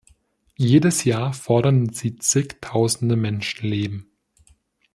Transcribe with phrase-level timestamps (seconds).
[0.57, 4.07] Jedes Jahr fordern sie zig Tausende Menschenleben.